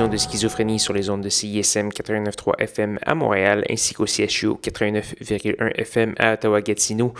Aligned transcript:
De 0.00 0.16
schizophrénie 0.16 0.78
sur 0.78 0.94
les 0.94 1.10
ondes 1.10 1.20
de 1.20 1.28
CISM 1.28 1.88
89.3 1.90 2.58
FM 2.60 2.98
à 3.02 3.14
Montréal 3.14 3.62
ainsi 3.68 3.92
qu'au 3.92 4.06
CHU 4.06 4.54
89.1 4.54 5.70
FM 5.76 6.14
à 6.18 6.32
Ottawa-Gatineau. 6.32 7.12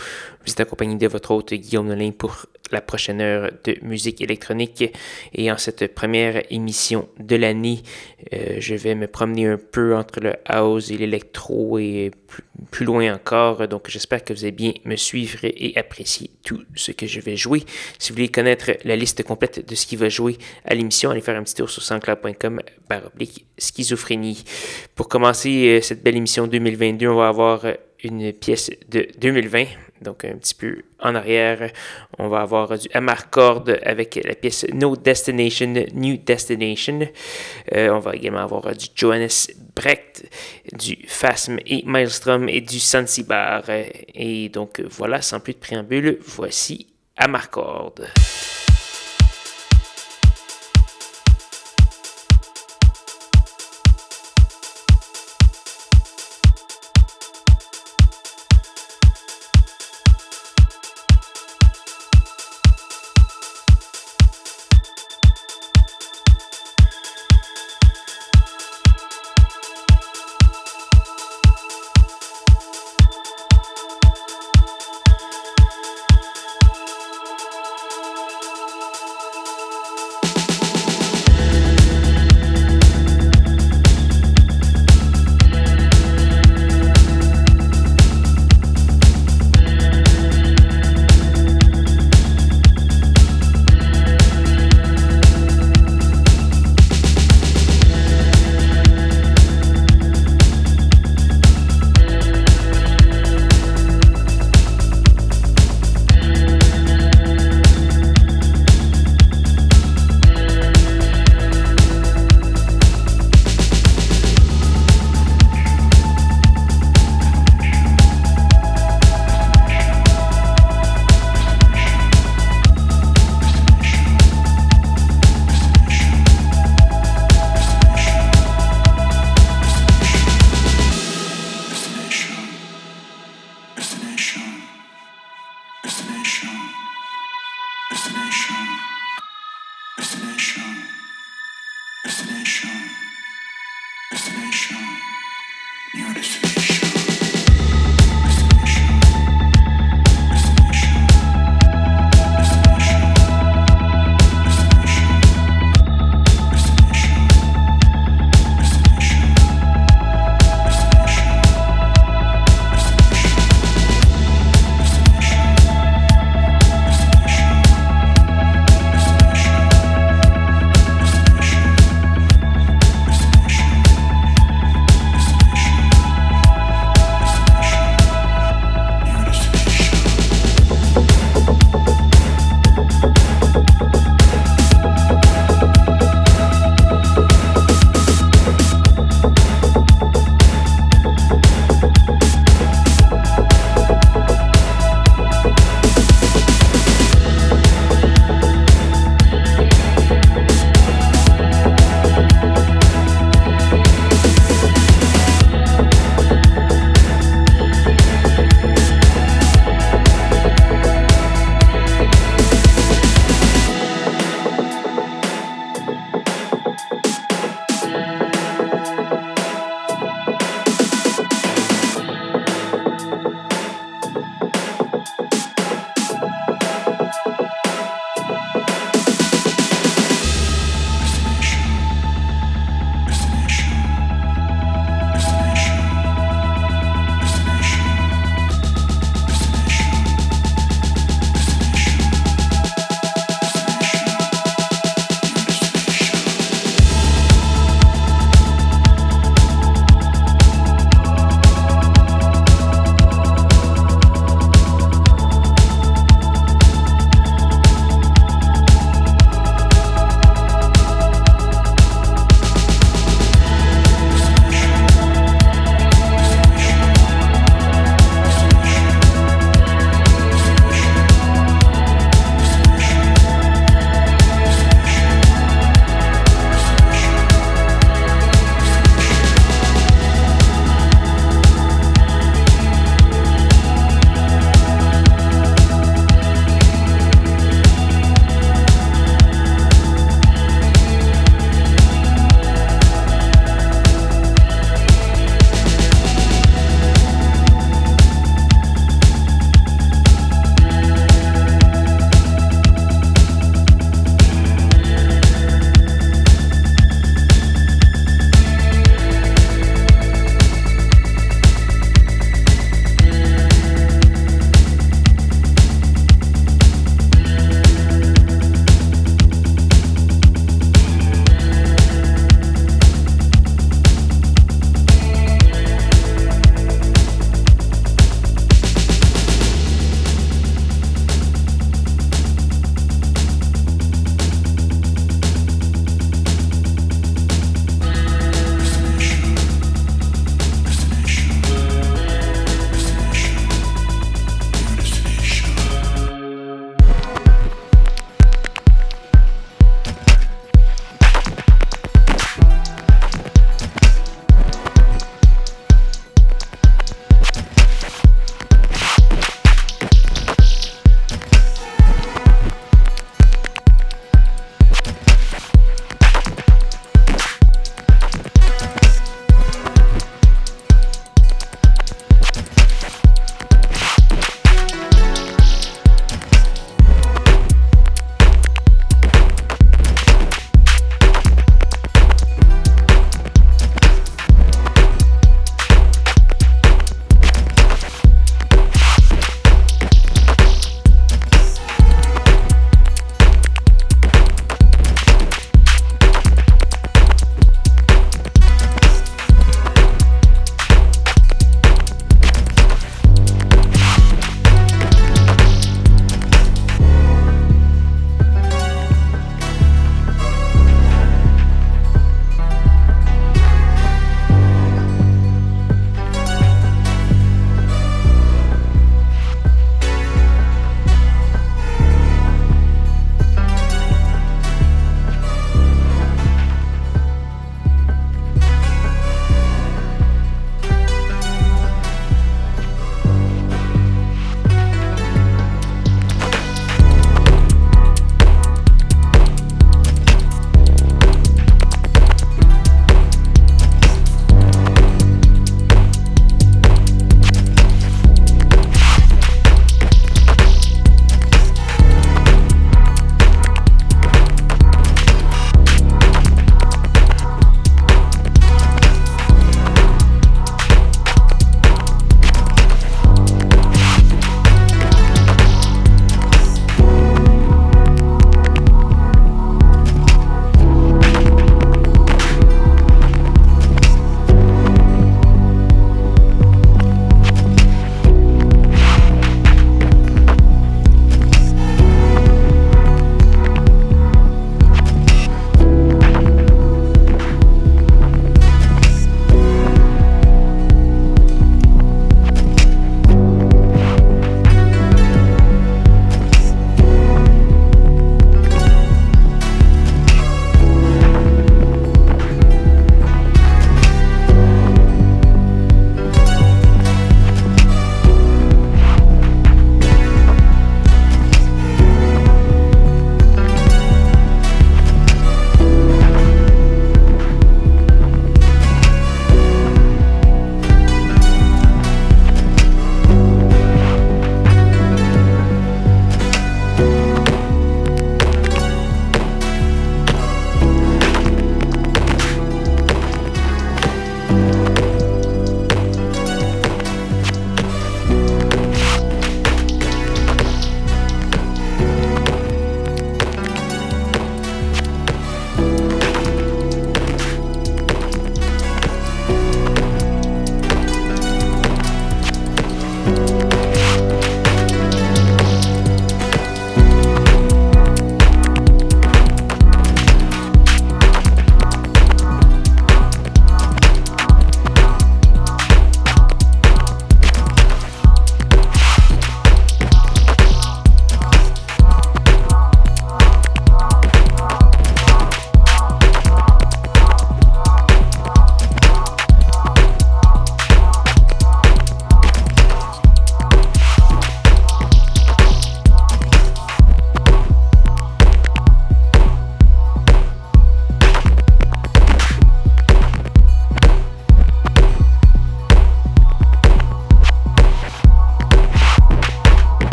Vous 0.42 0.50
êtes 0.50 0.60
accompagné 0.60 0.96
de 0.96 1.06
votre 1.06 1.32
hôte 1.32 1.52
Guillaume 1.52 1.88
Nolin 1.88 2.12
pour 2.12 2.46
la 2.70 2.80
prochaine 2.80 3.20
heure 3.20 3.50
de 3.64 3.76
musique 3.82 4.22
électronique. 4.22 4.84
Et 5.34 5.52
en 5.52 5.58
cette 5.58 5.94
première 5.94 6.42
émission 6.50 7.08
de 7.20 7.36
l'année, 7.36 7.82
euh, 8.32 8.56
je 8.58 8.74
vais 8.74 8.94
me 8.94 9.06
promener 9.06 9.48
un 9.48 9.58
peu 9.58 9.94
entre 9.94 10.20
le 10.20 10.32
house 10.46 10.90
et 10.90 10.96
l'électro 10.96 11.78
et 11.78 12.10
plus, 12.70 12.84
loin 12.84 13.14
encore. 13.14 13.68
Donc 13.68 13.88
j'espère 13.88 14.24
que 14.24 14.32
vous 14.32 14.44
allez 14.44 14.52
bien 14.52 14.72
me 14.84 14.96
suivre 14.96 15.38
et 15.42 15.72
apprécier 15.76 16.30
tout 16.44 16.62
ce 16.74 16.92
que 16.92 17.06
je 17.06 17.20
vais 17.20 17.36
jouer. 17.36 17.64
Si 17.98 18.10
vous 18.10 18.16
voulez 18.16 18.28
connaître 18.28 18.72
la 18.84 18.96
liste 18.96 19.22
complète 19.22 19.68
de 19.68 19.74
ce 19.74 19.86
qui 19.86 19.96
va 19.96 20.08
jouer 20.08 20.38
à 20.64 20.74
l'émission, 20.74 21.10
allez 21.10 21.20
faire 21.20 21.36
un 21.36 21.42
petit 21.42 21.54
tour 21.54 21.70
sur 21.70 21.82
sanscloud.com 21.82 22.60
baroblique 22.88 23.46
schizophrénie. 23.58 24.44
Pour 24.94 25.08
commencer 25.08 25.78
euh, 25.78 25.80
cette 25.80 26.02
belle 26.02 26.16
émission 26.16 26.46
2022, 26.46 27.08
on 27.08 27.16
va 27.16 27.28
avoir 27.28 27.64
une 28.02 28.32
pièce 28.32 28.70
de 28.88 29.08
2020 29.18 29.66
donc 30.02 30.24
un 30.24 30.36
petit 30.36 30.54
peu 30.54 30.82
en 31.00 31.14
arrière, 31.14 31.70
on 32.18 32.28
va 32.28 32.40
avoir 32.40 32.76
du 32.78 32.88
Amarcord 32.92 33.64
avec 33.84 34.20
la 34.24 34.34
pièce 34.34 34.66
No 34.72 34.96
Destination, 34.96 35.72
New 35.94 36.16
Destination. 36.16 37.08
Euh, 37.72 37.90
on 37.90 37.98
va 37.98 38.14
également 38.14 38.40
avoir 38.40 38.74
du 38.74 38.86
Johannes 38.94 39.28
Brecht, 39.74 40.28
du 40.72 40.98
Phasm 41.06 41.58
et 41.66 41.82
Maelstrom 41.86 42.48
et 42.48 42.60
du 42.60 42.78
Sansibar. 42.78 43.62
Et 44.14 44.48
donc 44.48 44.80
voilà, 44.80 45.22
sans 45.22 45.40
plus 45.40 45.54
de 45.54 45.58
préambule, 45.58 46.18
voici 46.20 46.88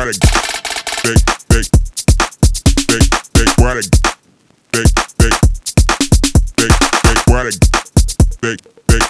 What 0.00 0.08
a 0.08 0.12
big, 1.02 1.20
big, 1.50 1.66
big, 2.88 3.04
big, 3.34 3.48
what 3.58 3.76
a 3.76 3.84
big, 4.72 4.88
big, 5.18 5.34
big, 6.56 6.72
big, 7.02 7.18
what 7.26 7.44
a 7.44 7.52
big, 8.40 8.58
big, 8.88 9.04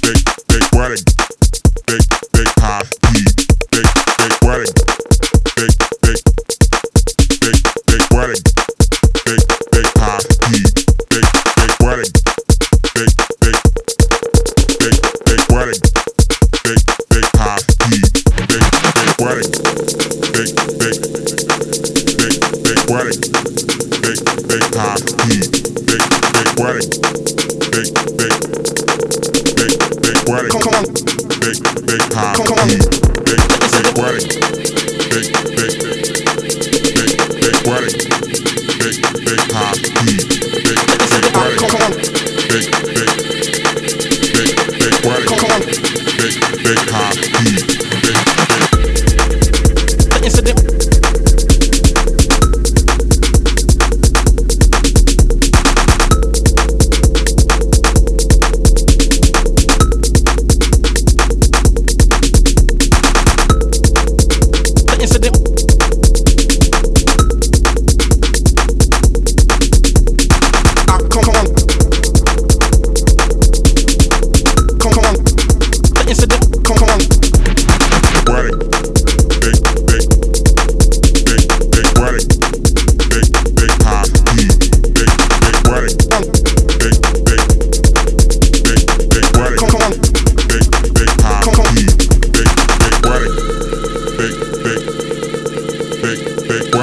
big, 0.00 0.18
big, 0.48 0.64
what 0.72 0.92
a 0.92 1.25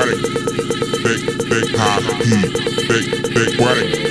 wedding, 0.05 0.21
big, 1.03 1.49
big 1.49 1.75
hot 1.77 2.03
heat, 2.23 2.51
big, 2.87 3.33
big 3.33 3.59
wedding. 3.59 4.02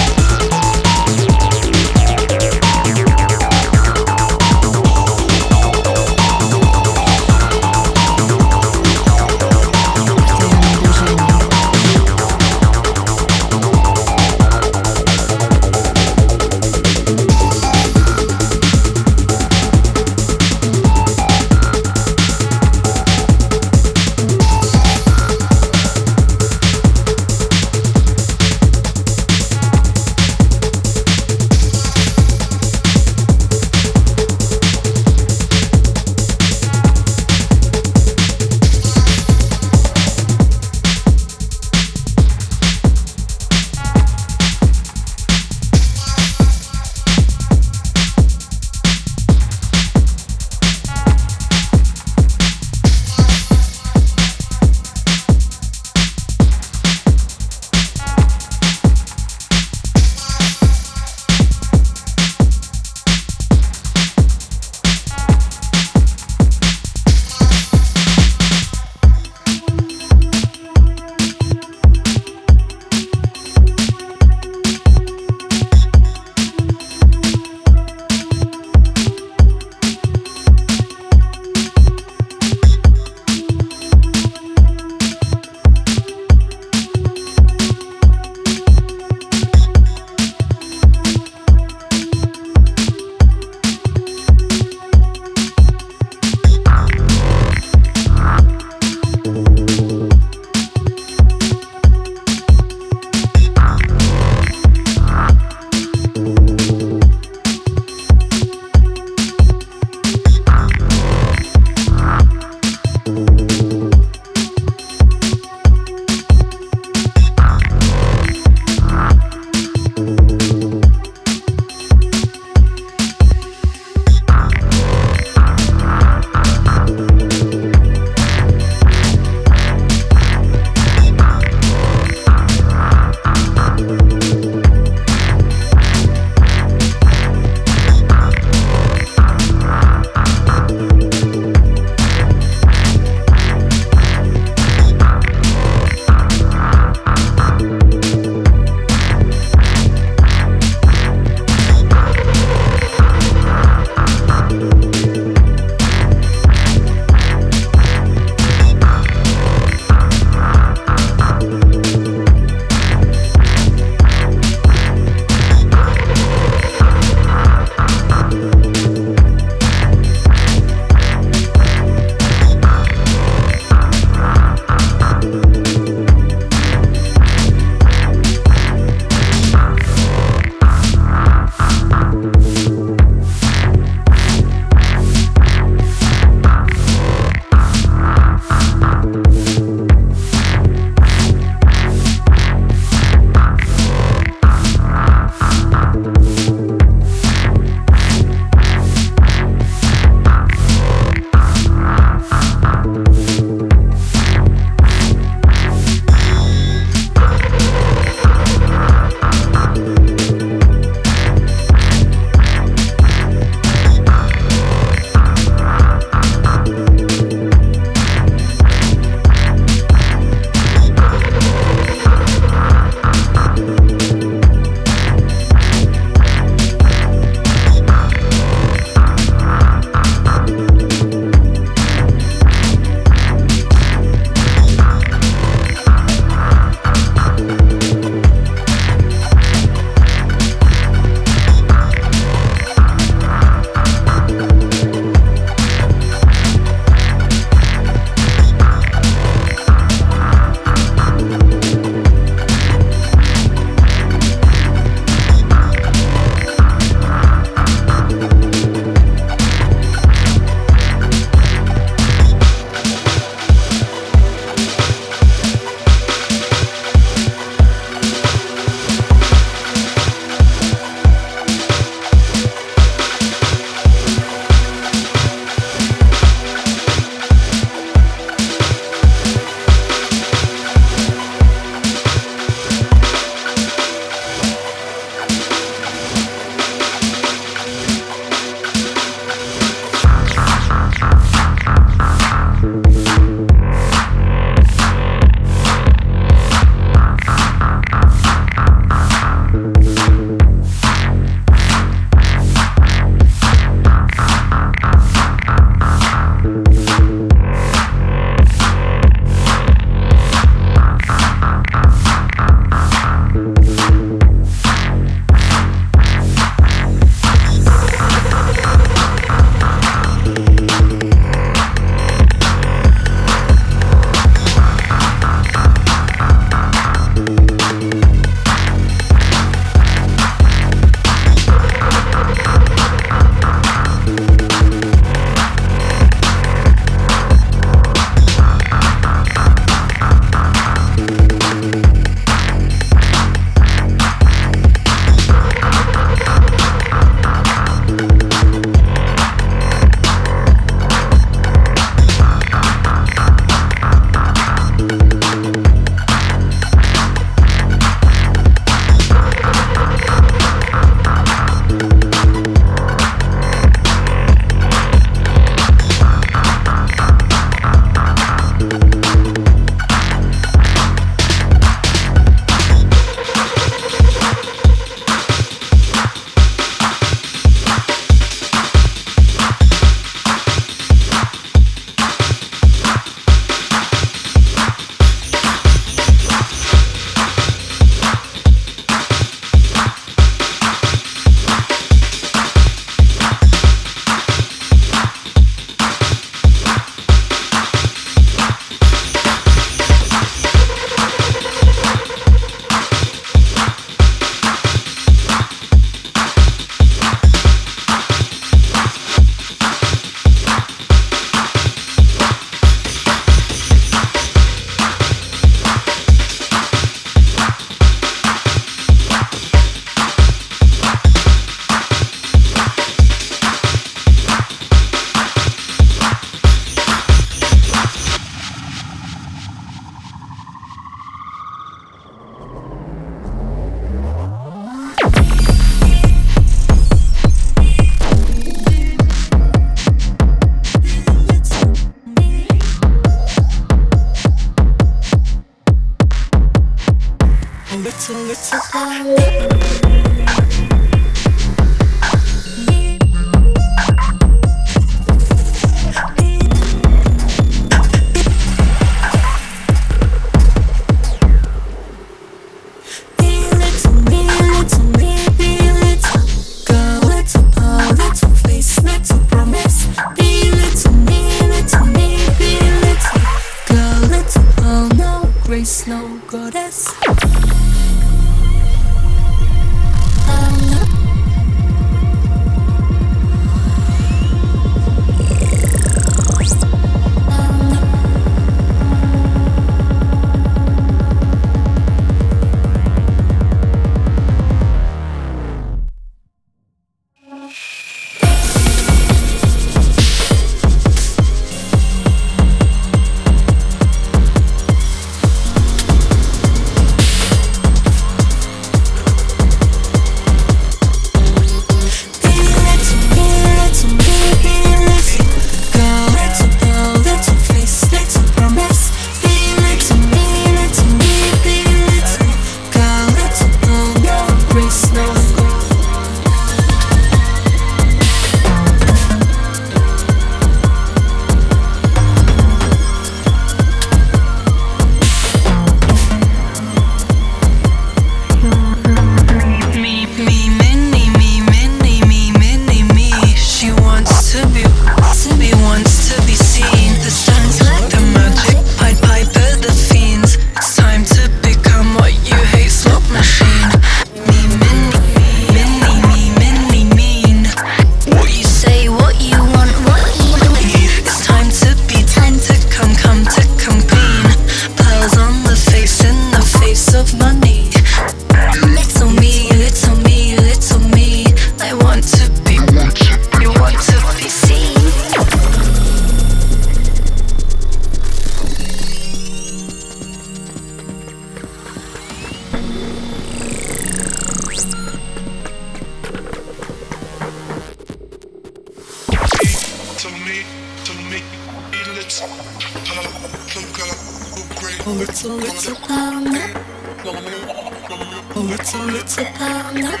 A 598.36 598.40
little, 598.40 598.84
little 598.86 599.24
pound 599.36 599.84
up. 599.84 600.00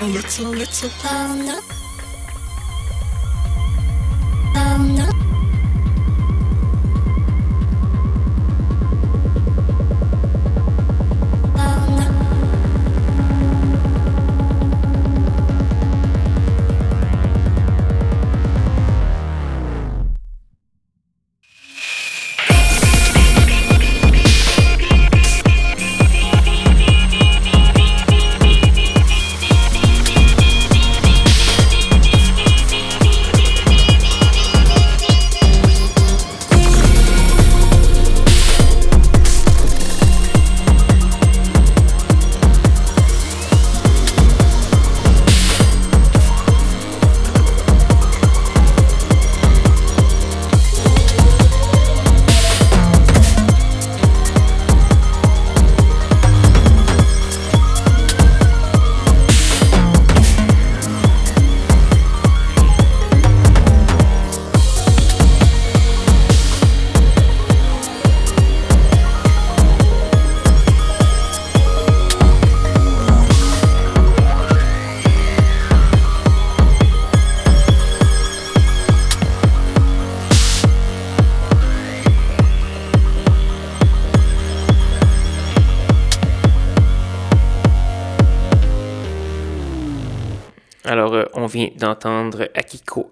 A 0.00 0.04
little, 0.06 0.46
little 0.46 0.90
pound 1.02 1.48
up. 1.50 1.77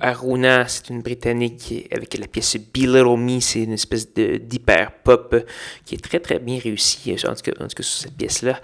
Aruna, 0.07 0.69
c'est 0.69 0.91
une 0.91 1.03
Britannique 1.03 1.89
avec 1.91 2.17
la 2.17 2.29
pièce 2.29 2.57
Be 2.59 2.77
Little 2.77 3.17
Me, 3.17 3.41
c'est 3.41 3.65
une 3.65 3.73
espèce 3.73 4.15
d'hyper 4.15 4.93
pop 5.03 5.35
qui 5.85 5.97
est 5.97 5.99
très 5.99 6.21
très 6.21 6.39
bien 6.39 6.61
réussi 6.61 7.17
en 7.27 7.35
tout 7.35 7.43
cas, 7.43 7.53
sur 7.69 7.85
cette 7.85 8.17
pièce-là. 8.17 8.61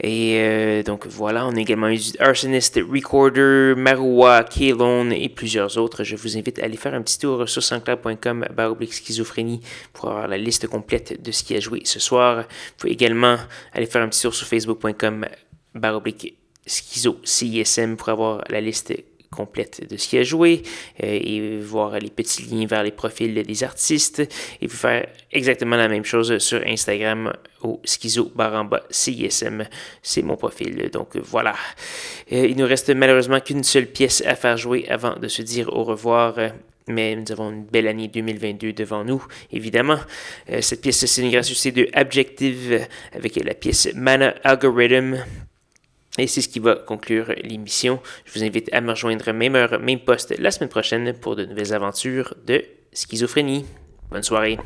Et 0.00 0.38
euh, 0.38 0.84
donc 0.84 1.08
voilà, 1.08 1.44
on 1.44 1.56
a 1.56 1.60
également 1.60 1.88
eu 1.88 1.98
Arsonist 2.20 2.76
Recorder, 2.76 3.74
Marua, 3.76 4.44
K-Lone 4.44 5.12
et 5.12 5.28
plusieurs 5.28 5.76
autres. 5.76 6.04
Je 6.04 6.14
vous 6.14 6.38
invite 6.38 6.60
à 6.60 6.66
aller 6.66 6.76
faire 6.76 6.94
un 6.94 7.02
petit 7.02 7.18
tour 7.18 7.48
sur 7.48 7.64
sanscloud.com 7.64 8.46
baroblique 8.54 8.94
schizophrénie 8.94 9.62
pour 9.92 10.10
avoir 10.10 10.28
la 10.28 10.38
liste 10.38 10.68
complète 10.68 11.20
de 11.20 11.32
ce 11.32 11.42
qui 11.42 11.56
a 11.56 11.60
joué 11.60 11.80
ce 11.82 11.98
soir. 11.98 12.42
Vous 12.42 12.74
pouvez 12.78 12.92
également 12.92 13.38
aller 13.72 13.86
faire 13.86 14.02
un 14.02 14.08
petit 14.08 14.22
tour 14.22 14.32
sur 14.32 14.46
facebook.com 14.46 15.26
baroblique 15.74 16.38
Schizo 16.64 17.18
CISM 17.24 17.96
pour 17.96 18.08
avoir 18.08 18.44
la 18.48 18.60
liste 18.60 18.88
complète 18.88 19.15
de 19.44 19.96
ce 19.96 20.08
qui 20.08 20.18
a 20.18 20.22
joué 20.22 20.62
euh, 21.02 21.06
et 21.06 21.58
voir 21.60 21.98
les 21.98 22.10
petits 22.10 22.42
liens 22.42 22.66
vers 22.66 22.82
les 22.82 22.90
profils 22.90 23.34
des 23.42 23.64
artistes 23.64 24.20
et 24.60 24.66
vous 24.66 24.76
faire 24.76 25.06
exactement 25.32 25.76
la 25.76 25.88
même 25.88 26.04
chose 26.04 26.38
sur 26.38 26.62
Instagram 26.66 27.32
au 27.62 27.80
Schizo 27.84 28.30
Baramba 28.34 28.82
CISM. 28.90 29.64
C'est 30.02 30.22
mon 30.22 30.36
profil. 30.36 30.90
Donc 30.92 31.16
voilà. 31.16 31.54
Euh, 32.32 32.46
il 32.46 32.56
nous 32.56 32.66
reste 32.66 32.90
malheureusement 32.90 33.40
qu'une 33.40 33.64
seule 33.64 33.86
pièce 33.86 34.22
à 34.26 34.36
faire 34.36 34.56
jouer 34.56 34.86
avant 34.88 35.16
de 35.16 35.28
se 35.28 35.42
dire 35.42 35.72
au 35.72 35.84
revoir. 35.84 36.34
mais 36.88 37.16
nous 37.16 37.32
avons 37.32 37.50
une 37.50 37.64
belle 37.64 37.88
année 37.88 38.08
2022 38.08 38.72
devant 38.72 39.04
nous, 39.04 39.24
évidemment. 39.52 39.98
Euh, 40.50 40.60
cette 40.60 40.80
pièce, 40.80 41.04
c'est 41.04 41.22
une 41.22 41.30
gratuité 41.30 41.72
de 41.72 41.88
Objective 41.96 42.86
avec 43.12 43.36
la 43.36 43.54
pièce 43.54 43.88
Mana 43.94 44.34
Algorithm. 44.44 45.24
Et 46.18 46.26
c'est 46.26 46.40
ce 46.40 46.48
qui 46.48 46.60
va 46.60 46.76
conclure 46.76 47.32
l'émission. 47.42 48.00
Je 48.24 48.32
vous 48.38 48.44
invite 48.44 48.72
à 48.72 48.80
me 48.80 48.90
rejoindre 48.90 49.32
même 49.32 49.54
heure, 49.54 49.78
même 49.80 50.00
poste 50.00 50.38
la 50.38 50.50
semaine 50.50 50.70
prochaine 50.70 51.12
pour 51.12 51.36
de 51.36 51.44
nouvelles 51.44 51.74
aventures 51.74 52.34
de 52.46 52.64
schizophrénie. 52.92 53.66
Bonne 54.10 54.22
soirée. 54.22 54.58